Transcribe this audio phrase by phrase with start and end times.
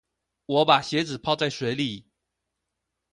[0.47, 2.05] 我把鞋子泡在水裡